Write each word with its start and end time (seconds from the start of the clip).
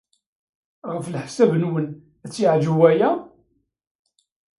Ɣef 0.93 1.05
leḥsab-nwen, 1.09 1.87
ad 2.25 2.29
t-yeɛjeb 2.33 2.75
waya? 2.79 3.11